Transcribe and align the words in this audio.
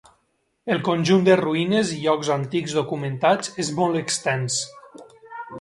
El 0.75 0.79
conjunt 0.87 1.27
de 1.27 1.35
ruïnes 1.41 1.91
i 1.97 1.99
llocs 2.05 2.31
antics 2.37 2.75
documentats 2.81 3.55
és 3.65 3.73
molt 3.81 4.03
extens. 4.05 4.61